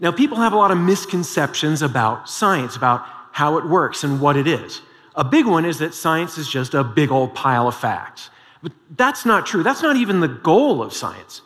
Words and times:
Now, 0.00 0.10
people 0.10 0.38
have 0.38 0.54
a 0.54 0.56
lot 0.56 0.70
of 0.70 0.78
misconceptions 0.78 1.82
about 1.82 2.28
science, 2.28 2.74
about 2.74 3.04
how 3.32 3.58
it 3.58 3.66
works 3.66 4.02
and 4.02 4.20
what 4.20 4.36
it 4.36 4.46
is. 4.46 4.80
A 5.14 5.24
big 5.24 5.46
one 5.46 5.66
is 5.66 5.78
that 5.78 5.92
science 5.92 6.38
is 6.38 6.48
just 6.48 6.72
a 6.72 6.82
big 6.82 7.12
old 7.12 7.34
pile 7.34 7.68
of 7.68 7.76
facts. 7.76 8.30
But 8.62 8.72
that's 8.96 9.26
not 9.26 9.46
true. 9.46 9.62
That's 9.62 9.82
not 9.82 9.96
even 9.96 10.20
the 10.20 10.28
goal 10.28 10.82
of 10.82 10.94
science. 10.94 11.42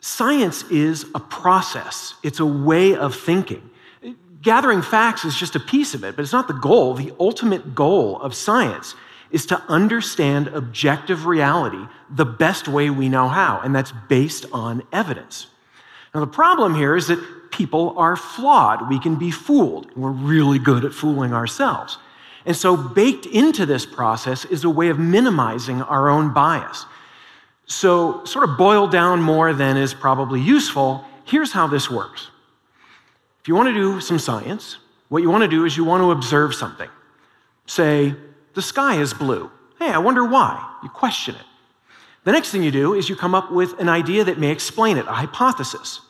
Science 0.00 0.64
is 0.70 1.06
a 1.14 1.20
process, 1.20 2.14
it's 2.22 2.40
a 2.40 2.46
way 2.46 2.94
of 2.94 3.14
thinking. 3.14 3.70
Gathering 4.42 4.82
facts 4.82 5.24
is 5.24 5.34
just 5.34 5.56
a 5.56 5.60
piece 5.60 5.94
of 5.94 6.04
it, 6.04 6.16
but 6.16 6.22
it's 6.22 6.32
not 6.32 6.46
the 6.46 6.52
goal. 6.52 6.92
The 6.92 7.12
ultimate 7.18 7.74
goal 7.74 8.20
of 8.20 8.34
science 8.34 8.94
is 9.30 9.46
to 9.46 9.62
understand 9.68 10.48
objective 10.48 11.24
reality 11.24 11.82
the 12.10 12.26
best 12.26 12.68
way 12.68 12.90
we 12.90 13.08
know 13.08 13.28
how, 13.28 13.60
and 13.64 13.74
that's 13.74 13.92
based 14.08 14.44
on 14.52 14.82
evidence. 14.92 15.46
Now, 16.14 16.20
the 16.20 16.26
problem 16.26 16.74
here 16.74 16.94
is 16.94 17.06
that 17.08 17.18
people 17.54 17.94
are 17.96 18.16
flawed. 18.16 18.88
We 18.88 18.98
can 18.98 19.16
be 19.16 19.30
fooled. 19.30 19.94
We're 19.96 20.10
really 20.10 20.58
good 20.58 20.84
at 20.84 20.92
fooling 20.92 21.32
ourselves. 21.32 21.98
And 22.46 22.54
so, 22.54 22.76
baked 22.76 23.24
into 23.26 23.64
this 23.64 23.86
process 23.86 24.44
is 24.44 24.64
a 24.64 24.70
way 24.70 24.88
of 24.88 24.98
minimizing 24.98 25.80
our 25.82 26.10
own 26.10 26.34
bias. 26.34 26.84
So, 27.66 28.24
sort 28.24 28.48
of 28.48 28.58
boiled 28.58 28.90
down 28.92 29.22
more 29.22 29.54
than 29.54 29.78
is 29.78 29.94
probably 29.94 30.40
useful, 30.40 31.04
here's 31.24 31.52
how 31.52 31.66
this 31.66 31.90
works. 31.90 32.28
If 33.40 33.48
you 33.48 33.54
want 33.54 33.68
to 33.68 33.74
do 33.74 34.00
some 34.00 34.18
science, 34.18 34.76
what 35.08 35.22
you 35.22 35.30
want 35.30 35.42
to 35.42 35.48
do 35.48 35.64
is 35.64 35.76
you 35.76 35.84
want 35.84 36.02
to 36.02 36.10
observe 36.10 36.54
something. 36.54 36.90
Say, 37.66 38.14
the 38.54 38.62
sky 38.62 39.00
is 39.00 39.14
blue. 39.14 39.50
Hey, 39.78 39.90
I 39.90 39.98
wonder 39.98 40.24
why. 40.24 40.70
You 40.82 40.88
question 40.90 41.34
it. 41.34 41.46
The 42.24 42.32
next 42.32 42.50
thing 42.50 42.62
you 42.62 42.70
do 42.70 42.94
is 42.94 43.08
you 43.08 43.16
come 43.16 43.34
up 43.34 43.52
with 43.52 43.78
an 43.80 43.88
idea 43.88 44.24
that 44.24 44.38
may 44.38 44.50
explain 44.50 44.96
it, 44.96 45.06
a 45.06 45.12
hypothesis. 45.12 46.00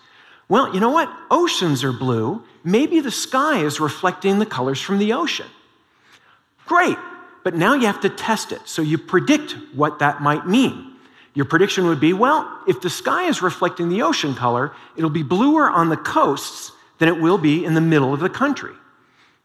Well, 0.49 0.75
you 0.75 0.81
know 0.81 0.91
what? 0.91 1.11
Oceans 1.31 1.85
are 1.85 1.93
blue. 1.93 2.43
Maybe 2.63 3.01
the 3.01 3.11
sky 3.11 3.65
is 3.65 3.81
reflecting 3.81 4.39
the 4.39 4.47
colors 4.47 4.81
from 4.81 4.99
the 4.99 5.13
ocean. 5.13 5.47
Great, 6.67 6.97
but 7.43 7.55
now 7.55 7.75
you 7.75 7.87
have 7.87 8.01
to 8.01 8.09
test 8.09 8.53
it. 8.53 8.61
So 8.65 8.83
you 8.83 8.99
predict 8.99 9.57
what 9.75 9.99
that 9.99 10.23
might 10.23 10.47
mean. 10.47 10.97
Your 11.35 11.45
prediction 11.45 11.87
would 11.87 12.01
be 12.01 12.13
well, 12.13 12.61
if 12.67 12.81
the 12.81 12.91
sky 12.91 13.25
is 13.25 13.43
reflecting 13.43 13.89
the 13.89 14.03
ocean 14.03 14.35
color, 14.35 14.73
it'll 14.97 15.11
be 15.11 15.23
bluer 15.23 15.69
on 15.69 15.89
the 15.89 15.97
coasts 15.97 16.73
than 16.99 17.09
it 17.09 17.21
will 17.21 17.39
be 17.39 17.65
in 17.65 17.75
the 17.75 17.81
middle 17.81 18.15
of 18.15 18.21
the 18.21 18.31
country. 18.31 18.73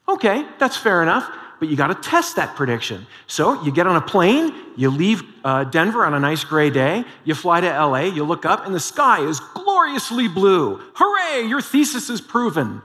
Okay, 0.08 0.46
that's 0.60 0.78
fair 0.78 1.02
enough, 1.02 1.30
but 1.60 1.68
you 1.68 1.76
got 1.76 1.88
to 1.88 1.96
test 1.96 2.38
that 2.38 2.56
prediction. 2.56 3.06
So 3.28 3.62
you 3.64 3.72
get 3.72 3.86
on 3.86 3.96
a 3.96 4.02
plane, 4.02 4.54
you 4.78 4.90
leave 4.90 5.24
uh, 5.44 5.66
Denver 5.66 6.06
on 6.06 6.14
a 6.14 6.20
nice 6.20 6.44
gray 6.44 6.70
day, 6.70 7.04
you 7.26 7.36
fly 7.36 7.62
to 7.62 7.68
LA, 7.68 8.04
you 8.04 8.24
look 8.24 8.46
up, 8.46 8.66
and 8.66 8.74
the 8.74 8.80
sky 8.80 9.22
is 9.22 9.40
gloriously 9.40 10.28
blue. 10.28 10.82
Hooray, 10.96 11.48
your 11.48 11.62
thesis 11.62 12.10
is 12.10 12.22
proven. 12.22 12.82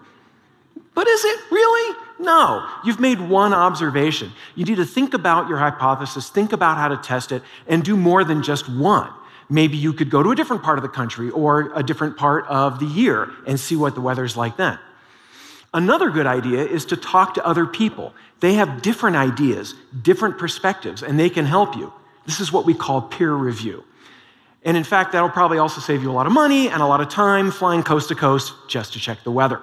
But 0.95 1.09
is 1.09 1.25
it 1.25 1.41
really? 1.51 1.97
No, 2.21 2.69
you've 2.85 3.01
made 3.01 3.21
one 3.21 3.53
observation. 3.53 4.33
You 4.55 4.65
need 4.65 4.77
to 4.77 4.85
think 4.85 5.15
about 5.15 5.49
your 5.49 5.59
hypothesis, 5.59 6.29
think 6.29 6.53
about 6.53 6.77
how 6.77 6.89
to 6.89 6.97
test 6.97 7.33
it, 7.33 7.43
and 7.67 7.85
do 7.85 7.97
more 7.97 8.25
than 8.25 8.43
just 8.43 8.69
one. 8.69 9.11
Maybe 9.49 9.77
you 9.77 9.93
could 9.93 10.11
go 10.11 10.23
to 10.23 10.31
a 10.31 10.37
different 10.37 10.63
part 10.63 10.79
of 10.79 10.83
the 10.83 10.89
country 10.89 11.31
or 11.31 11.73
a 11.75 11.83
different 11.83 12.17
part 12.17 12.47
of 12.47 12.79
the 12.79 12.87
year 12.87 13.31
and 13.47 13.59
see 13.59 13.77
what 13.77 13.95
the 13.95 14.01
weather's 14.01 14.37
like 14.37 14.57
then. 14.57 14.79
Another 15.75 16.09
good 16.09 16.27
idea 16.27 16.65
is 16.65 16.85
to 16.87 16.97
talk 16.97 17.35
to 17.35 17.45
other 17.45 17.67
people. 17.67 18.15
They 18.39 18.55
have 18.55 18.81
different 18.81 19.17
ideas, 19.17 19.75
different 20.03 20.39
perspectives, 20.39 21.03
and 21.03 21.19
they 21.19 21.29
can 21.29 21.45
help 21.45 21.77
you. 21.77 21.93
This 22.27 22.39
is 22.39 22.53
what 22.53 22.65
we 22.65 22.75
call 22.75 23.03
peer 23.03 23.35
review. 23.35 23.83
And 24.65 24.77
in 24.77 24.85
fact, 24.85 25.13
that'll 25.13 25.29
probably 25.29 25.59
also 25.59 25.81
save 25.81 26.01
you 26.01 26.11
a 26.11 26.15
lot 26.15 26.27
of 26.27 26.33
money 26.33 26.69
and 26.69 26.81
a 26.81 26.87
lot 26.87 27.01
of 27.01 27.09
time 27.09 27.51
flying 27.51 27.83
coast 27.83 28.09
to 28.09 28.15
coast 28.15 28.55
just 28.69 28.93
to 28.93 29.01
check 29.01 29.25
the 29.25 29.33
weather. 29.33 29.61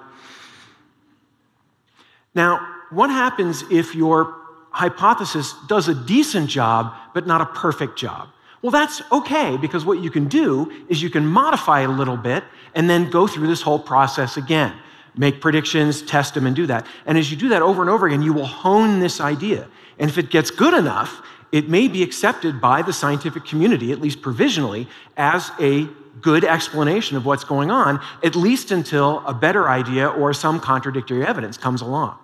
Now, 2.34 2.60
what 2.90 3.08
happens 3.08 3.64
if 3.70 3.94
your 3.94 4.36
hypothesis 4.70 5.54
does 5.66 5.88
a 5.88 5.94
decent 5.94 6.50
job, 6.50 6.94
but 7.14 7.26
not 7.26 7.40
a 7.40 7.46
perfect 7.46 7.98
job? 7.98 8.28
Well, 8.60 8.70
that's 8.70 9.02
okay 9.10 9.56
because 9.56 9.84
what 9.86 10.00
you 10.00 10.10
can 10.10 10.28
do 10.28 10.70
is 10.88 11.02
you 11.02 11.10
can 11.10 11.26
modify 11.26 11.80
it 11.80 11.88
a 11.88 11.92
little 11.92 12.18
bit 12.18 12.44
and 12.74 12.88
then 12.88 13.10
go 13.10 13.26
through 13.26 13.48
this 13.48 13.62
whole 13.62 13.78
process 13.78 14.36
again. 14.36 14.74
Make 15.16 15.40
predictions, 15.40 16.02
test 16.02 16.34
them, 16.34 16.46
and 16.46 16.56
do 16.56 16.66
that. 16.66 16.86
And 17.04 17.18
as 17.18 17.30
you 17.30 17.36
do 17.36 17.50
that 17.50 17.62
over 17.62 17.82
and 17.82 17.90
over 17.90 18.06
again, 18.06 18.22
you 18.22 18.32
will 18.32 18.46
hone 18.46 19.00
this 19.00 19.20
idea. 19.20 19.68
And 19.98 20.08
if 20.10 20.16
it 20.18 20.30
gets 20.30 20.50
good 20.50 20.74
enough, 20.74 21.20
it 21.52 21.68
may 21.68 21.86
be 21.86 22.02
accepted 22.02 22.60
by 22.60 22.80
the 22.80 22.92
scientific 22.92 23.44
community, 23.44 23.92
at 23.92 24.00
least 24.00 24.22
provisionally, 24.22 24.88
as 25.16 25.50
a 25.60 25.86
good 26.20 26.44
explanation 26.44 27.16
of 27.16 27.26
what's 27.26 27.44
going 27.44 27.70
on, 27.70 28.00
at 28.24 28.34
least 28.34 28.70
until 28.70 29.22
a 29.26 29.34
better 29.34 29.68
idea 29.68 30.08
or 30.08 30.32
some 30.32 30.60
contradictory 30.60 31.26
evidence 31.26 31.58
comes 31.58 31.82
along. 31.82 32.16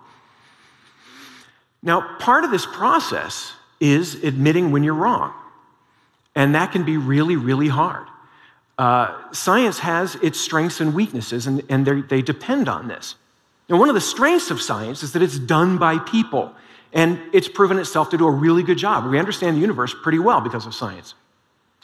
Now, 1.83 2.17
part 2.17 2.43
of 2.43 2.51
this 2.51 2.65
process 2.65 3.53
is 3.79 4.15
admitting 4.23 4.71
when 4.71 4.83
you're 4.83 4.93
wrong. 4.93 5.33
And 6.35 6.55
that 6.55 6.71
can 6.71 6.83
be 6.83 6.97
really, 6.97 7.35
really 7.35 7.67
hard. 7.67 8.07
Uh, 8.79 9.13
science 9.33 9.77
has 9.79 10.15
its 10.15 10.39
strengths 10.39 10.79
and 10.79 10.93
weaknesses, 10.93 11.47
and, 11.47 11.61
and 11.67 11.85
they 12.07 12.21
depend 12.21 12.69
on 12.69 12.87
this. 12.87 13.15
And 13.67 13.77
one 13.77 13.89
of 13.89 13.93
the 13.93 13.99
strengths 13.99 14.51
of 14.51 14.61
science 14.61 15.03
is 15.03 15.11
that 15.11 15.21
it's 15.21 15.37
done 15.37 15.77
by 15.77 15.99
people, 15.99 16.53
and 16.93 17.19
it's 17.33 17.49
proven 17.49 17.77
itself 17.77 18.09
to 18.11 18.17
do 18.17 18.25
a 18.25 18.31
really 18.31 18.63
good 18.63 18.77
job. 18.77 19.05
We 19.05 19.19
understand 19.19 19.57
the 19.57 19.61
universe 19.61 19.93
pretty 20.01 20.19
well 20.19 20.39
because 20.39 20.65
of 20.65 20.73
science. 20.73 21.13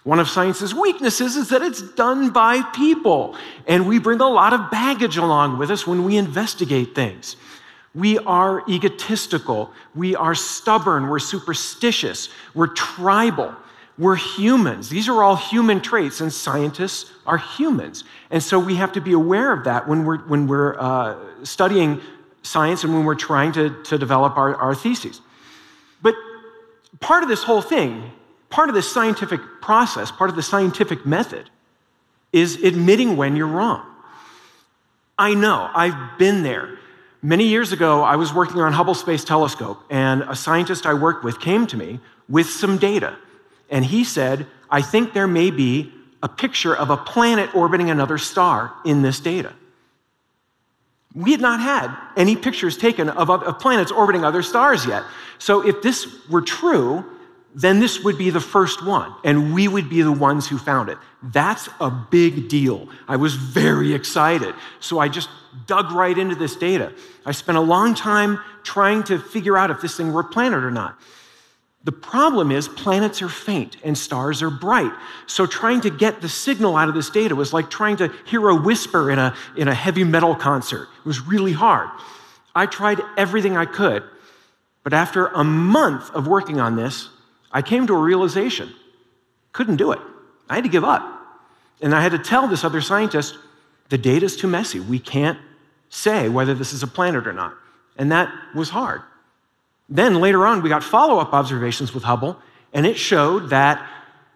One 0.05 0.19
of 0.19 0.29
science's 0.29 0.73
weaknesses 0.73 1.35
is 1.35 1.49
that 1.49 1.61
it's 1.61 1.81
done 1.81 2.29
by 2.29 2.61
people, 2.61 3.35
and 3.67 3.89
we 3.89 3.99
bring 3.99 4.21
a 4.21 4.29
lot 4.29 4.53
of 4.53 4.71
baggage 4.71 5.17
along 5.17 5.57
with 5.57 5.71
us 5.71 5.85
when 5.85 6.05
we 6.05 6.15
investigate 6.15 6.95
things. 6.95 7.35
We 7.93 8.19
are 8.19 8.63
egotistical. 8.69 9.73
We 9.95 10.15
are 10.15 10.33
stubborn. 10.33 11.09
We're 11.09 11.19
superstitious. 11.19 12.29
We're 12.53 12.67
tribal. 12.67 13.53
We're 13.97 14.15
humans. 14.15 14.89
These 14.89 15.07
are 15.07 15.23
all 15.23 15.37
human 15.37 15.79
traits, 15.81 16.19
and 16.19 16.31
scientists 16.31 17.11
are 17.25 17.37
humans. 17.37 18.03
And 18.29 18.43
so 18.43 18.59
we 18.59 18.75
have 18.75 18.91
to 18.93 19.01
be 19.01 19.13
aware 19.13 19.53
of 19.53 19.63
that 19.63 19.87
when 19.87 20.03
we're, 20.03 20.19
when 20.19 20.47
we're 20.47 20.77
uh, 20.77 21.15
studying 21.43 22.01
science 22.41 22.83
and 22.83 22.93
when 22.93 23.05
we're 23.05 23.15
trying 23.15 23.53
to, 23.53 23.81
to 23.83 23.97
develop 23.97 24.37
our, 24.37 24.55
our 24.55 24.75
theses. 24.75 25.21
But 26.01 26.13
part 26.99 27.23
of 27.23 27.29
this 27.29 27.43
whole 27.43 27.61
thing, 27.61 28.11
part 28.49 28.67
of 28.67 28.75
this 28.75 28.91
scientific 28.91 29.39
process, 29.61 30.11
part 30.11 30.29
of 30.29 30.35
the 30.35 30.43
scientific 30.43 31.05
method, 31.05 31.49
is 32.33 32.61
admitting 32.63 33.15
when 33.15 33.37
you're 33.37 33.47
wrong. 33.47 33.85
I 35.17 35.33
know, 35.33 35.69
I've 35.73 36.19
been 36.19 36.43
there. 36.43 36.77
Many 37.21 37.47
years 37.47 37.71
ago, 37.71 38.03
I 38.03 38.17
was 38.17 38.33
working 38.33 38.59
on 38.59 38.73
Hubble 38.73 38.93
Space 38.93 39.23
Telescope, 39.23 39.81
and 39.89 40.23
a 40.23 40.35
scientist 40.35 40.85
I 40.85 40.93
worked 40.93 41.23
with 41.23 41.39
came 41.39 41.65
to 41.67 41.77
me 41.77 42.01
with 42.27 42.47
some 42.49 42.77
data. 42.77 43.17
And 43.69 43.85
he 43.85 44.03
said, 44.03 44.47
I 44.69 44.81
think 44.81 45.13
there 45.13 45.27
may 45.27 45.51
be 45.51 45.91
a 46.21 46.27
picture 46.27 46.75
of 46.75 46.89
a 46.89 46.97
planet 46.97 47.53
orbiting 47.53 47.89
another 47.89 48.17
star 48.17 48.73
in 48.85 49.01
this 49.01 49.19
data. 49.19 49.53
We 51.13 51.31
had 51.31 51.41
not 51.41 51.59
had 51.61 51.95
any 52.17 52.35
pictures 52.35 52.77
taken 52.77 53.09
of, 53.09 53.29
of 53.29 53.59
planets 53.59 53.91
orbiting 53.91 54.25
other 54.25 54.41
stars 54.41 54.85
yet. 54.85 55.03
So 55.37 55.65
if 55.65 55.81
this 55.81 56.07
were 56.29 56.41
true, 56.41 57.05
then 57.55 57.79
this 57.79 58.03
would 58.03 58.17
be 58.17 58.31
the 58.31 58.41
first 58.41 58.85
one, 58.85 59.13
and 59.23 59.53
we 59.53 59.69
would 59.69 59.89
be 59.89 60.01
the 60.01 60.11
ones 60.11 60.45
who 60.45 60.57
found 60.57 60.89
it. 60.89 60.97
That's 61.23 61.69
a 61.79 61.89
big 61.89 62.49
deal. 62.49 62.89
I 63.07 63.15
was 63.15 63.35
very 63.35 63.93
excited. 63.93 64.53
So 64.81 64.99
I 64.99 65.07
just 65.07 65.29
dug 65.65 65.93
right 65.93 66.17
into 66.17 66.35
this 66.35 66.57
data. 66.57 66.93
I 67.25 67.31
spent 67.31 67.57
a 67.57 67.61
long 67.61 67.95
time 67.95 68.41
trying 68.63 69.03
to 69.03 69.19
figure 69.19 69.57
out 69.57 69.71
if 69.71 69.79
this 69.79 69.95
thing 69.95 70.11
were 70.11 70.21
a 70.21 70.25
planet 70.25 70.65
or 70.65 70.71
not. 70.71 70.99
The 71.85 71.91
problem 71.91 72.51
is 72.51 72.67
planets 72.67 73.21
are 73.21 73.29
faint 73.29 73.77
and 73.83 73.97
stars 73.97 74.41
are 74.41 74.49
bright. 74.49 74.91
So 75.27 75.45
trying 75.45 75.81
to 75.81 75.89
get 75.89 76.19
the 76.19 76.27
signal 76.27 76.75
out 76.75 76.89
of 76.89 76.95
this 76.95 77.09
data 77.09 77.35
was 77.35 77.53
like 77.53 77.69
trying 77.69 77.97
to 77.97 78.11
hear 78.25 78.49
a 78.49 78.55
whisper 78.55 79.11
in 79.11 79.19
a, 79.19 79.35
in 79.55 79.67
a 79.67 79.73
heavy 79.73 80.03
metal 80.03 80.35
concert. 80.35 80.89
It 80.99 81.05
was 81.05 81.21
really 81.21 81.53
hard. 81.53 81.89
I 82.55 82.65
tried 82.65 82.99
everything 83.17 83.55
I 83.55 83.65
could, 83.65 84.03
but 84.83 84.93
after 84.93 85.27
a 85.27 85.43
month 85.43 86.09
of 86.11 86.27
working 86.27 86.59
on 86.59 86.75
this, 86.75 87.09
I 87.51 87.61
came 87.61 87.87
to 87.87 87.93
a 87.93 87.99
realization 87.99 88.73
couldn't 89.55 89.77
do 89.77 89.93
it. 89.93 89.99
I 90.49 90.55
had 90.55 90.65
to 90.65 90.69
give 90.69 90.83
up. 90.83 91.01
And 91.81 91.95
I 91.95 92.01
had 92.01 92.11
to 92.11 92.19
tell 92.19 92.45
this 92.47 92.65
other 92.65 92.81
scientist 92.81 93.37
the 93.87 93.97
data's 93.97 94.35
too 94.35 94.47
messy. 94.47 94.81
We 94.81 94.99
can't 94.99 95.39
say 95.89 96.27
whether 96.27 96.53
this 96.53 96.73
is 96.73 96.83
a 96.83 96.87
planet 96.87 97.25
or 97.25 97.31
not. 97.31 97.53
And 97.97 98.11
that 98.11 98.33
was 98.53 98.69
hard. 98.69 99.01
Then 99.87 100.15
later 100.15 100.45
on, 100.45 100.61
we 100.61 100.69
got 100.69 100.83
follow 100.83 101.19
up 101.19 101.33
observations 101.33 101.93
with 101.93 102.03
Hubble, 102.03 102.37
and 102.73 102.85
it 102.85 102.97
showed 102.97 103.49
that 103.49 103.87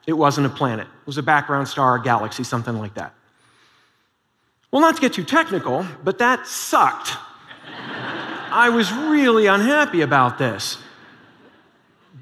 it 0.06 0.14
wasn't 0.14 0.48
a 0.48 0.50
planet. 0.50 0.88
It 0.88 1.08
was 1.08 1.18
a 1.18 1.24
background 1.24 1.68
star, 1.68 1.96
a 1.96 2.02
galaxy, 2.02 2.44
something 2.44 2.78
like 2.78 2.94
that. 2.96 3.14
Well, 4.72 4.82
not 4.82 4.96
to 4.96 5.02
get 5.02 5.14
too 5.14 5.24
technical, 5.24 5.86
but 6.04 6.20
that 6.20 6.46
sucked. 6.46 7.18
I 8.52 8.70
was 8.70 8.92
really 8.92 9.48
unhappy 9.48 10.02
about 10.02 10.38
this. 10.38 10.78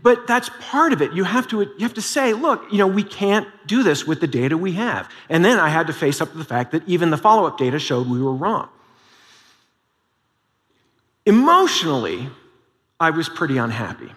But 0.01 0.27
that's 0.27 0.49
part 0.61 0.93
of 0.93 1.01
it. 1.01 1.11
You 1.13 1.23
have 1.23 1.47
to, 1.49 1.61
you 1.61 1.79
have 1.79 1.95
to 1.95 2.01
say, 2.01 2.33
look, 2.33 2.63
you 2.71 2.77
know, 2.77 2.87
we 2.87 3.03
can't 3.03 3.47
do 3.65 3.83
this 3.83 4.05
with 4.05 4.21
the 4.21 4.27
data 4.27 4.57
we 4.57 4.73
have. 4.73 5.09
And 5.29 5.43
then 5.43 5.59
I 5.59 5.69
had 5.69 5.87
to 5.87 5.93
face 5.93 6.21
up 6.21 6.31
to 6.31 6.37
the 6.37 6.45
fact 6.45 6.71
that 6.71 6.87
even 6.87 7.09
the 7.09 7.17
follow 7.17 7.45
up 7.45 7.57
data 7.57 7.79
showed 7.79 8.07
we 8.07 8.21
were 8.21 8.33
wrong. 8.33 8.69
Emotionally, 11.25 12.29
I 12.99 13.11
was 13.11 13.29
pretty 13.29 13.57
unhappy. 13.57 14.11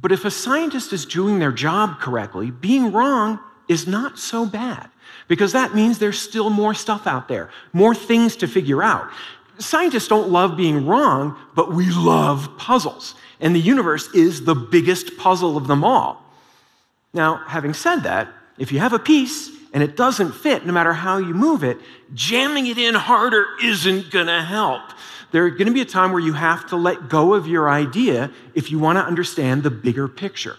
But 0.00 0.12
if 0.12 0.24
a 0.24 0.30
scientist 0.30 0.92
is 0.92 1.06
doing 1.06 1.38
their 1.38 1.52
job 1.52 2.00
correctly, 2.00 2.50
being 2.50 2.92
wrong 2.92 3.40
is 3.68 3.86
not 3.86 4.18
so 4.18 4.46
bad 4.46 4.90
because 5.26 5.52
that 5.52 5.74
means 5.74 5.98
there's 5.98 6.20
still 6.20 6.50
more 6.50 6.74
stuff 6.74 7.06
out 7.06 7.28
there, 7.28 7.50
more 7.72 7.94
things 7.94 8.36
to 8.36 8.48
figure 8.48 8.82
out. 8.82 9.10
Scientists 9.58 10.08
don't 10.08 10.30
love 10.30 10.56
being 10.56 10.86
wrong, 10.86 11.36
but 11.54 11.72
we 11.72 11.90
love 11.90 12.56
puzzles. 12.58 13.14
And 13.40 13.54
the 13.54 13.60
universe 13.60 14.08
is 14.14 14.44
the 14.44 14.54
biggest 14.54 15.16
puzzle 15.16 15.56
of 15.56 15.66
them 15.66 15.82
all. 15.82 16.24
Now, 17.12 17.42
having 17.46 17.74
said 17.74 18.00
that, 18.00 18.28
if 18.58 18.70
you 18.70 18.78
have 18.78 18.92
a 18.92 18.98
piece 18.98 19.50
and 19.72 19.82
it 19.82 19.96
doesn't 19.96 20.32
fit, 20.32 20.64
no 20.66 20.72
matter 20.72 20.92
how 20.92 21.18
you 21.18 21.34
move 21.34 21.62
it, 21.62 21.78
jamming 22.14 22.66
it 22.66 22.78
in 22.78 22.94
harder 22.94 23.46
isn't 23.62 24.10
gonna 24.10 24.44
help. 24.44 24.82
There's 25.30 25.56
gonna 25.58 25.72
be 25.72 25.82
a 25.82 25.86
time 25.86 26.12
where 26.12 26.22
you 26.22 26.32
have 26.32 26.66
to 26.68 26.76
let 26.76 27.08
go 27.08 27.34
of 27.34 27.46
your 27.46 27.68
idea 27.68 28.30
if 28.54 28.70
you 28.70 28.78
wanna 28.78 29.00
understand 29.00 29.62
the 29.62 29.70
bigger 29.70 30.08
picture. 30.08 30.56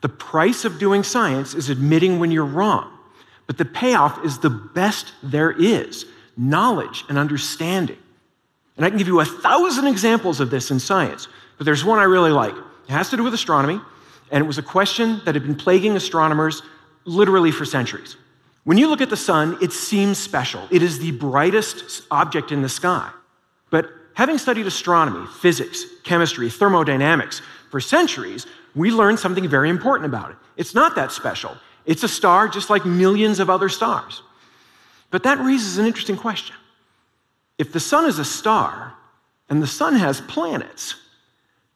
The 0.00 0.08
price 0.08 0.64
of 0.64 0.78
doing 0.78 1.02
science 1.02 1.54
is 1.54 1.68
admitting 1.68 2.20
when 2.20 2.30
you're 2.30 2.44
wrong, 2.44 2.96
but 3.46 3.58
the 3.58 3.64
payoff 3.64 4.24
is 4.24 4.38
the 4.38 4.50
best 4.50 5.12
there 5.22 5.50
is 5.50 6.06
knowledge 6.36 7.04
and 7.08 7.18
understanding. 7.18 7.98
And 8.76 8.86
I 8.86 8.90
can 8.90 8.98
give 8.98 9.08
you 9.08 9.18
a 9.18 9.24
thousand 9.24 9.88
examples 9.88 10.38
of 10.38 10.50
this 10.50 10.70
in 10.70 10.78
science, 10.78 11.26
but 11.56 11.64
there's 11.64 11.84
one 11.84 11.98
I 11.98 12.04
really 12.04 12.30
like. 12.30 12.54
It 12.54 12.92
has 12.92 13.10
to 13.10 13.16
do 13.16 13.24
with 13.24 13.34
astronomy, 13.34 13.80
and 14.30 14.44
it 14.44 14.46
was 14.46 14.56
a 14.56 14.62
question 14.62 15.20
that 15.24 15.34
had 15.34 15.42
been 15.42 15.56
plaguing 15.56 15.96
astronomers 15.96 16.62
literally 17.04 17.50
for 17.50 17.64
centuries. 17.64 18.16
When 18.64 18.76
you 18.78 18.88
look 18.88 19.00
at 19.00 19.10
the 19.10 19.16
sun, 19.16 19.58
it 19.62 19.72
seems 19.72 20.18
special. 20.18 20.66
It 20.70 20.82
is 20.82 20.98
the 20.98 21.12
brightest 21.12 22.02
object 22.10 22.52
in 22.52 22.62
the 22.62 22.68
sky. 22.68 23.10
But 23.70 23.90
having 24.14 24.38
studied 24.38 24.66
astronomy, 24.66 25.26
physics, 25.40 25.84
chemistry, 26.04 26.50
thermodynamics 26.50 27.40
for 27.70 27.80
centuries, 27.80 28.46
we 28.74 28.90
learned 28.90 29.18
something 29.18 29.48
very 29.48 29.70
important 29.70 30.06
about 30.06 30.30
it. 30.30 30.36
It's 30.56 30.74
not 30.74 30.94
that 30.96 31.12
special. 31.12 31.56
It's 31.86 32.02
a 32.02 32.08
star 32.08 32.48
just 32.48 32.68
like 32.68 32.84
millions 32.84 33.40
of 33.40 33.48
other 33.48 33.68
stars. 33.68 34.22
But 35.10 35.22
that 35.22 35.38
raises 35.38 35.78
an 35.78 35.86
interesting 35.86 36.16
question. 36.16 36.54
If 37.56 37.72
the 37.72 37.80
sun 37.80 38.04
is 38.06 38.18
a 38.18 38.24
star 38.24 38.94
and 39.48 39.62
the 39.62 39.66
sun 39.66 39.94
has 39.94 40.20
planets, 40.20 40.94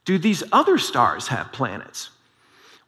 do 0.04 0.18
these 0.18 0.42
other 0.52 0.78
stars 0.78 1.28
have 1.28 1.52
planets? 1.52 2.10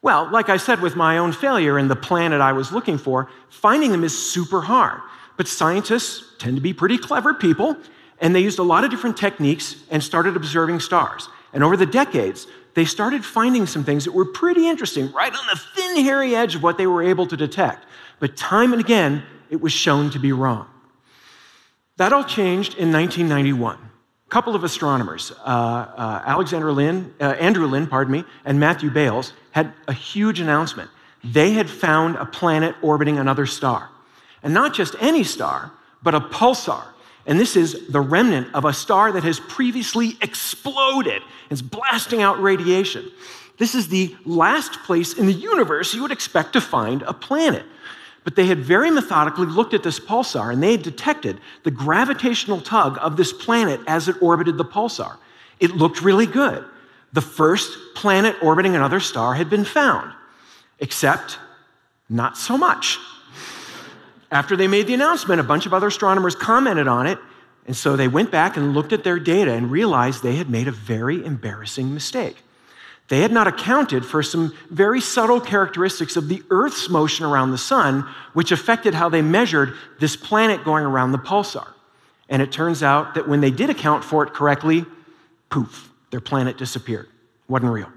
Well, 0.05 0.29
like 0.31 0.49
I 0.49 0.57
said 0.57 0.81
with 0.81 0.95
my 0.95 1.17
own 1.17 1.31
failure 1.31 1.79
and 1.79 1.89
the 1.89 1.95
planet 1.95 2.39
I 2.39 2.51
was 2.51 2.71
looking 2.71 2.99
for, 2.99 3.27
finding 3.49 3.91
them 3.91 4.03
is 4.03 4.15
super 4.15 4.61
hard. 4.61 5.01
But 5.35 5.47
scientists 5.47 6.23
tend 6.37 6.57
to 6.57 6.61
be 6.61 6.73
pretty 6.73 6.99
clever 6.99 7.33
people, 7.33 7.75
and 8.21 8.35
they 8.35 8.41
used 8.41 8.59
a 8.59 8.63
lot 8.63 8.83
of 8.83 8.91
different 8.91 9.17
techniques 9.17 9.77
and 9.89 10.03
started 10.03 10.35
observing 10.35 10.81
stars. 10.81 11.27
And 11.53 11.63
over 11.63 11.75
the 11.75 11.87
decades, 11.87 12.45
they 12.75 12.85
started 12.85 13.25
finding 13.25 13.65
some 13.65 13.83
things 13.83 14.05
that 14.05 14.11
were 14.11 14.25
pretty 14.25 14.69
interesting, 14.69 15.11
right 15.11 15.33
on 15.33 15.45
the 15.51 15.59
thin, 15.75 16.03
hairy 16.03 16.35
edge 16.35 16.53
of 16.53 16.61
what 16.61 16.77
they 16.77 16.85
were 16.85 17.01
able 17.01 17.25
to 17.25 17.35
detect. 17.35 17.87
But 18.19 18.37
time 18.37 18.73
and 18.73 18.79
again, 18.79 19.23
it 19.49 19.59
was 19.59 19.73
shown 19.73 20.11
to 20.11 20.19
be 20.19 20.31
wrong. 20.31 20.67
That 21.97 22.13
all 22.13 22.23
changed 22.23 22.75
in 22.75 22.91
1991. 22.91 23.79
A 24.35 24.37
couple 24.37 24.53
of 24.53 24.65
astronomers, 24.65 25.31
uh, 25.31 25.43
uh, 25.45 26.23
Alexander 26.25 26.69
Lyne, 26.73 27.13
uh, 27.21 27.23
Andrew 27.39 27.67
Lyne, 27.67 27.87
pardon 27.87 28.11
me, 28.11 28.25
and 28.43 28.59
Matthew 28.59 28.89
Bailes, 28.89 29.31
had 29.51 29.71
a 29.87 29.93
huge 29.93 30.41
announcement. 30.41 30.89
They 31.23 31.51
had 31.51 31.69
found 31.69 32.17
a 32.17 32.25
planet 32.25 32.75
orbiting 32.81 33.17
another 33.17 33.45
star. 33.45 33.89
And 34.43 34.53
not 34.53 34.73
just 34.73 34.93
any 34.99 35.23
star, 35.23 35.71
but 36.03 36.15
a 36.15 36.19
pulsar. 36.19 36.83
And 37.25 37.39
this 37.39 37.55
is 37.55 37.87
the 37.87 38.01
remnant 38.01 38.53
of 38.53 38.65
a 38.65 38.73
star 38.73 39.13
that 39.13 39.23
has 39.23 39.39
previously 39.39 40.17
exploded. 40.21 41.21
It's 41.49 41.61
blasting 41.61 42.21
out 42.21 42.41
radiation. 42.41 43.09
This 43.57 43.73
is 43.73 43.87
the 43.87 44.17
last 44.25 44.73
place 44.83 45.13
in 45.13 45.27
the 45.27 45.33
universe 45.33 45.93
you 45.93 46.01
would 46.01 46.11
expect 46.11 46.51
to 46.53 46.59
find 46.59 47.03
a 47.03 47.13
planet. 47.13 47.63
But 48.25 48.35
they 48.35 48.47
had 48.47 48.59
very 48.59 48.91
methodically 48.91 49.45
looked 49.45 49.73
at 49.73 49.83
this 49.83 49.99
pulsar 49.99 50.51
and 50.51 50.61
they 50.61 50.71
had 50.71 50.81
detected 50.81 51.39
the 51.63 51.71
gravitational 51.71 52.59
tug 52.59 52.97
of 52.99 53.15
this 53.15 53.31
planet 53.31 53.79
as 53.87 54.09
it 54.09 54.21
orbited 54.21 54.57
the 54.57 54.65
pulsar. 54.65 55.17
It 55.59 55.71
looked 55.71 56.01
really 56.01 56.25
good. 56.25 56.65
The 57.13 57.21
first 57.21 57.77
planet 57.93 58.35
orbiting 58.41 58.75
another 58.75 58.99
star 58.99 59.35
had 59.35 59.49
been 59.49 59.63
found, 59.63 60.11
except 60.79 61.37
not 62.09 62.35
so 62.37 62.57
much. 62.57 62.97
After 64.31 64.57
they 64.57 64.67
made 64.67 64.87
the 64.87 64.95
announcement, 64.95 65.39
a 65.39 65.43
bunch 65.43 65.65
of 65.65 65.73
other 65.73 65.87
astronomers 65.87 66.35
commented 66.35 66.87
on 66.87 67.07
it, 67.07 67.19
and 67.67 67.75
so 67.75 67.95
they 67.95 68.07
went 68.07 68.31
back 68.31 68.57
and 68.57 68.73
looked 68.73 68.91
at 68.91 69.03
their 69.03 69.19
data 69.19 69.53
and 69.53 69.71
realized 69.71 70.23
they 70.23 70.35
had 70.35 70.49
made 70.49 70.67
a 70.67 70.71
very 70.71 71.23
embarrassing 71.23 71.93
mistake. 71.93 72.43
They 73.07 73.21
had 73.21 73.31
not 73.31 73.47
accounted 73.47 74.03
for 74.03 74.23
some 74.23 74.53
very 74.71 74.99
subtle 74.99 75.39
characteristics 75.39 76.15
of 76.15 76.27
the 76.27 76.41
Earth's 76.49 76.89
motion 76.89 77.25
around 77.25 77.51
the 77.51 77.57
sun, 77.57 78.07
which 78.33 78.51
affected 78.51 78.95
how 78.95 79.09
they 79.09 79.21
measured 79.21 79.75
this 79.99 80.15
planet 80.15 80.63
going 80.63 80.83
around 80.83 81.11
the 81.11 81.19
pulsar. 81.19 81.67
And 82.29 82.41
it 82.41 82.51
turns 82.51 82.81
out 82.81 83.13
that 83.13 83.27
when 83.27 83.41
they 83.41 83.51
did 83.51 83.69
account 83.69 84.03
for 84.03 84.23
it 84.23 84.33
correctly, 84.33 84.85
poof, 85.49 85.91
their 86.09 86.19
planet 86.19 86.57
disappeared. 86.57 87.07
Wasn't 87.47 87.71
real. 87.71 87.91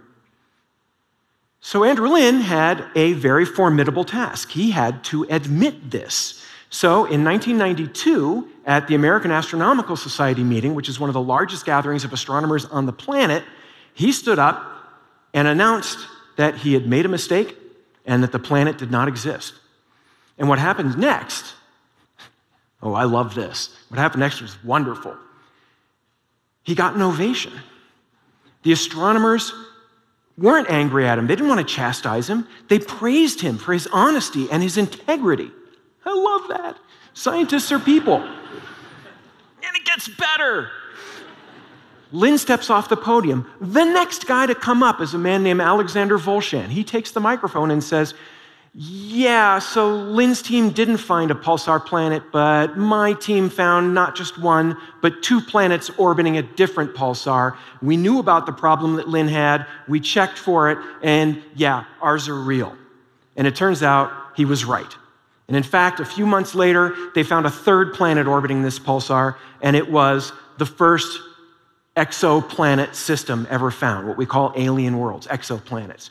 So 1.60 1.84
Andrew 1.84 2.08
Lyne 2.08 2.43
had 2.43 2.84
a 2.94 3.14
very 3.14 3.46
formidable 3.46 4.05
task. 4.05 4.50
He 4.50 4.70
had 4.70 5.02
to 5.05 5.25
admit 5.31 5.90
this. 5.90 6.44
So 6.70 7.06
in 7.06 7.25
1992, 7.25 8.46
at 8.66 8.87
the 8.87 8.94
American 8.94 9.31
Astronomical 9.31 9.96
Society 9.96 10.44
meeting, 10.44 10.75
which 10.75 10.90
is 10.90 11.00
one 11.00 11.08
of 11.08 11.14
the 11.14 11.22
largest 11.22 11.64
gatherings 11.64 12.05
of 12.05 12.12
astronomers 12.12 12.66
on 12.66 12.84
the 12.84 12.93
planet, 12.93 13.43
he 13.94 14.12
stood 14.12 14.38
up 14.38 14.77
and 15.34 15.48
announced 15.48 15.98
that 16.36 16.56
he 16.56 16.75
had 16.75 16.86
made 16.86 17.04
a 17.04 17.08
mistake 17.08 17.56
and 18.06 18.22
that 18.22 18.32
the 18.32 18.38
planet 18.38 18.78
did 18.78 18.90
not 18.90 19.08
exist. 19.08 19.54
And 20.38 20.48
what 20.48 20.58
happened 20.58 20.98
next, 20.98 21.54
oh, 22.82 22.94
I 22.94 23.04
love 23.04 23.34
this. 23.34 23.76
What 23.88 23.98
happened 23.98 24.20
next 24.20 24.40
was 24.40 24.62
wonderful. 24.64 25.16
He 26.62 26.75
got 26.75 26.94
an 26.94 27.02
ovation. 27.02 27.52
The 28.62 28.72
astronomers 28.72 29.52
weren't 30.36 30.70
angry 30.70 31.06
at 31.06 31.19
him, 31.19 31.26
they 31.26 31.34
didn't 31.34 31.48
want 31.48 31.66
to 31.66 31.74
chastise 31.74 32.28
him. 32.28 32.46
They 32.69 32.78
praised 32.78 33.40
him 33.40 33.58
for 33.58 33.72
his 33.72 33.88
honesty 33.92 34.48
and 34.50 34.62
his 34.62 34.76
integrity. 34.76 35.50
I 36.04 36.14
love 36.14 36.48
that. 36.48 36.76
Scientists 37.12 37.72
are 37.72 37.81
people. 37.81 38.17
And 38.19 39.76
it 39.76 39.84
gets 39.84 40.08
better. 40.08 40.70
Lyne 42.12 42.38
steps 42.38 42.70
off 42.70 42.88
the 42.88 42.96
podium. 42.96 43.46
The 43.60 43.84
next 43.84 44.27
guy 44.27 44.46
to 44.46 44.55
come 44.55 44.82
up 44.82 45.00
is 45.00 45.15
a 45.15 45.19
man 45.19 45.43
named 45.43 45.60
Alexander 45.60 46.19
Wolszczan. 46.19 46.69
He 46.69 46.82
takes 46.84 47.10
the 47.10 47.20
microphone 47.20 47.70
and 47.70 47.84
says, 47.84 48.15
Yeah, 48.72 49.58
so 49.58 49.94
Lyne's 49.94 50.41
team 50.41 50.70
didn't 50.70 50.98
find 50.98 51.31
a 51.31 51.34
pulsar 51.34 51.84
planet, 51.84 52.22
but 52.32 52.79
my 52.79 53.12
team 53.12 53.50
found 53.50 53.94
not 53.94 54.17
just 54.17 54.38
one, 54.38 54.77
but 55.03 55.22
two 55.22 55.41
planets 55.41 55.91
orbiting 55.98 56.38
a 56.38 56.43
different 56.43 56.94
pulsar. 56.94 57.56
We 57.82 57.98
knew 57.98 58.19
about 58.19 58.46
the 58.46 58.53
problem 58.53 58.96
that 58.96 59.08
Lynn 59.08 59.29
had, 59.29 59.67
we 59.86 60.00
checked 60.00 60.38
for 60.38 60.70
it, 60.70 60.79
and 61.03 61.43
yeah, 61.56 61.84
ours 62.00 62.29
are 62.29 62.41
real. 62.41 62.74
And 63.36 63.46
it 63.46 63.55
turns 63.55 63.82
out 63.82 64.10
he 64.34 64.46
was 64.46 64.65
right. 64.65 64.96
And 65.46 65.56
in 65.56 65.62
fact, 65.62 66.00
a 66.00 66.05
few 66.05 66.27
months 66.27 66.55
later, 66.55 66.94
they 67.15 67.22
found 67.22 67.46
a 67.46 67.50
third 67.50 67.94
planet 67.94 68.27
orbiting 68.27 68.62
this 68.62 68.79
pulsar, 68.79 69.36
and 69.62 69.77
it 69.77 69.91
was 69.91 70.32
the 70.58 70.67
first 70.67 71.20
exoplanet 71.98 72.94
system 72.94 73.46
ever 73.50 73.70
found, 73.70 74.06
what 74.06 74.17
we 74.17 74.24
call 74.24 74.52
alien 74.56 74.98
worlds, 74.98 75.26
exoplanets. 75.26 76.10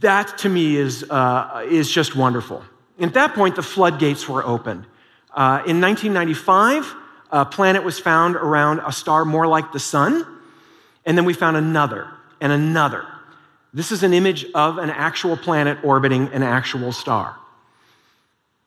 That 0.00 0.36
to 0.38 0.48
me 0.48 0.76
is, 0.76 1.04
uh, 1.08 1.66
is 1.70 1.90
just 1.90 2.16
wonderful. 2.16 2.62
At 3.00 3.14
that 3.14 3.34
point, 3.34 3.56
the 3.56 3.62
floodgates 3.62 4.28
were 4.28 4.44
opened. 4.44 4.84
Uh, 5.32 5.62
in 5.66 5.80
1995, 5.80 6.94
a 7.30 7.44
planet 7.44 7.82
was 7.82 7.98
found 7.98 8.36
around 8.36 8.80
a 8.80 8.92
star 8.92 9.24
more 9.24 9.46
like 9.46 9.72
the 9.72 9.80
sun, 9.80 10.26
and 11.06 11.16
then 11.16 11.24
we 11.24 11.32
found 11.32 11.56
another 11.56 12.08
and 12.40 12.52
another. 12.52 13.06
This 13.72 13.90
is 13.90 14.02
an 14.02 14.12
image 14.12 14.44
of 14.54 14.78
an 14.78 14.90
actual 14.90 15.36
planet 15.36 15.78
orbiting 15.82 16.28
an 16.28 16.42
actual 16.42 16.92
star. 16.92 17.36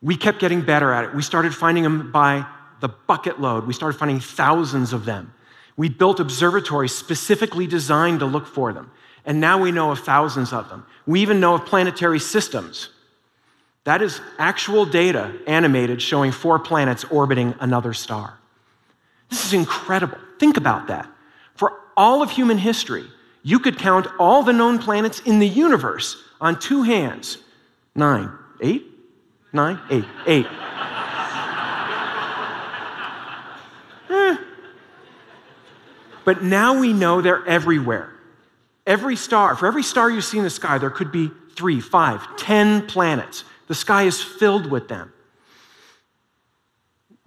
We 0.02 0.16
kept 0.16 0.40
getting 0.40 0.62
better 0.62 0.92
at 0.92 1.04
it. 1.04 1.14
We 1.14 1.22
started 1.22 1.54
finding 1.54 1.84
them 1.84 2.10
by 2.10 2.44
the 2.80 2.88
bucket 2.88 3.40
load. 3.40 3.66
We 3.66 3.72
started 3.72 3.98
finding 3.98 4.20
thousands 4.20 4.92
of 4.92 5.04
them. 5.04 5.32
We 5.76 5.88
built 5.88 6.20
observatories 6.20 6.94
specifically 6.94 7.66
designed 7.66 8.20
to 8.20 8.26
look 8.26 8.46
for 8.46 8.72
them. 8.72 8.90
And 9.24 9.40
now 9.40 9.58
we 9.58 9.72
know 9.72 9.90
of 9.90 10.00
thousands 10.00 10.52
of 10.52 10.68
them. 10.68 10.86
We 11.06 11.20
even 11.20 11.40
know 11.40 11.54
of 11.54 11.66
planetary 11.66 12.20
systems. 12.20 12.90
That 13.84 14.02
is 14.02 14.20
actual 14.38 14.86
data 14.86 15.32
animated 15.46 16.00
showing 16.00 16.32
four 16.32 16.58
planets 16.58 17.04
orbiting 17.04 17.54
another 17.60 17.92
star. 17.92 18.38
This 19.28 19.44
is 19.44 19.52
incredible. 19.52 20.18
Think 20.38 20.56
about 20.56 20.86
that. 20.88 21.08
For 21.54 21.72
all 21.96 22.22
of 22.22 22.30
human 22.30 22.58
history, 22.58 23.04
You 23.46 23.60
could 23.60 23.78
count 23.78 24.08
all 24.18 24.42
the 24.42 24.52
known 24.52 24.80
planets 24.80 25.20
in 25.20 25.38
the 25.38 25.46
universe 25.46 26.20
on 26.40 26.58
two 26.58 26.82
hands. 26.82 27.38
Nine, 27.94 28.28
eight, 28.60 28.84
nine, 29.52 29.78
eight, 29.88 30.04
eight. 30.26 30.48
But 36.26 36.42
now 36.42 36.78
we 36.78 36.92
know 36.92 37.22
they're 37.22 37.46
everywhere. 37.46 38.12
Every 38.84 39.14
star, 39.14 39.54
for 39.54 39.66
every 39.66 39.84
star 39.84 40.10
you 40.10 40.20
see 40.20 40.38
in 40.38 40.44
the 40.44 40.50
sky, 40.50 40.76
there 40.76 40.90
could 40.90 41.12
be 41.12 41.30
three, 41.54 41.80
five, 41.80 42.36
ten 42.36 42.86
planets. 42.86 43.44
The 43.68 43.74
sky 43.76 44.02
is 44.02 44.20
filled 44.20 44.68
with 44.68 44.88
them. 44.88 45.12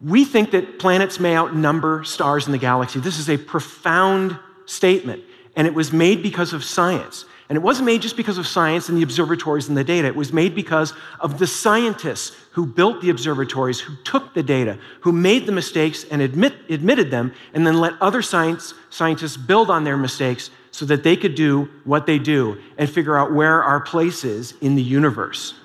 We 0.01 0.25
think 0.25 0.51
that 0.51 0.79
planets 0.79 1.17
may 1.17 1.35
outnumber 1.35 2.03
stars 2.03 2.45
in 2.45 2.51
the 2.51 2.57
galaxy. 2.57 2.99
This 2.99 3.19
is 3.19 3.29
a 3.29 3.37
profound 3.37 4.37
statement, 4.65 5.23
and 5.59 5.67
it 5.67 5.73
was 5.73 5.91
made 5.91 6.23
because 6.23 6.53
of 6.53 6.63
science. 6.63 7.25
And 7.49 7.57
it 7.57 7.59
wasn't 7.59 7.87
made 7.87 8.01
just 8.01 8.15
because 8.15 8.37
of 8.37 8.47
science 8.47 8.87
and 8.87 8.97
the 8.97 9.03
observatories 9.03 9.67
and 9.67 9.75
the 9.75 9.83
data. 9.83 10.07
It 10.07 10.15
was 10.15 10.31
made 10.31 10.55
because 10.55 10.93
of 11.19 11.37
the 11.37 11.47
scientists 11.47 12.33
who 12.53 12.65
built 12.65 13.01
the 13.01 13.09
observatories, 13.09 13.81
who 13.81 13.97
took 14.05 14.33
the 14.33 14.41
data, 14.41 14.79
who 15.01 15.11
made 15.11 15.45
the 15.45 15.51
mistakes 15.51 16.05
and 16.11 16.21
admit, 16.21 16.53
admitted 16.69 17.11
them, 17.11 17.33
and 17.53 17.67
then 17.67 17.77
let 17.77 17.91
other 17.99 18.21
science, 18.21 18.73
scientists 18.89 19.35
build 19.35 19.69
on 19.69 19.83
their 19.83 19.97
mistakes 19.97 20.49
so 20.71 20.85
that 20.85 21.03
they 21.03 21.17
could 21.17 21.35
do 21.35 21.67
what 21.83 22.05
they 22.05 22.19
do 22.19 22.57
and 22.77 22.89
figure 22.89 23.17
out 23.17 23.33
where 23.33 23.61
our 23.61 23.81
place 23.81 24.23
is 24.23 24.53
in 24.61 24.75
the 24.75 24.81
universe. 24.81 25.55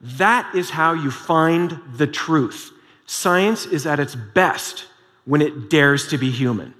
That 0.00 0.52
is 0.52 0.68
how 0.68 0.94
you 0.94 1.12
find 1.12 1.78
the 1.94 2.08
truth. 2.08 2.72
Science 3.06 3.66
is 3.66 3.86
at 3.86 4.00
its 4.00 4.16
best 4.16 4.86
when 5.26 5.40
it 5.42 5.70
dares 5.70 6.08
to 6.08 6.18
be 6.18 6.32
human. 6.32 6.74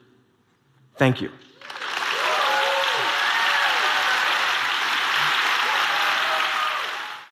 Thank 0.97 1.21
you. 1.21 1.31